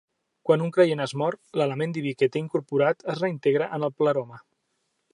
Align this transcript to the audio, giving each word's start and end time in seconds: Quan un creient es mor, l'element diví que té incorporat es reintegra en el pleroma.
Quan 0.49 0.63
un 0.67 0.71
creient 0.77 1.03
es 1.05 1.13
mor, 1.23 1.37
l'element 1.61 1.95
diví 1.97 2.15
que 2.23 2.31
té 2.37 2.43
incorporat 2.47 3.07
es 3.15 3.23
reintegra 3.25 3.73
en 3.79 3.91
el 3.91 3.97
pleroma. 4.03 4.45